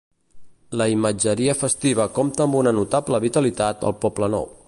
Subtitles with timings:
[0.79, 4.53] La imatgeria festiva compta amb una notable vitalitat al Poblenou.